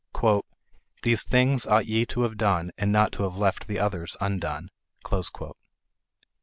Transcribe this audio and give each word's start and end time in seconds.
"These 1.03 1.21
things 1.21 1.67
ought 1.67 1.85
ye 1.85 2.07
to 2.07 2.21
have 2.23 2.35
done, 2.35 2.71
and 2.75 2.91
not 2.91 3.11
to 3.11 3.21
have 3.21 3.35
left 3.37 3.67
the 3.67 3.77
others 3.77 4.17
undone." 4.19 4.71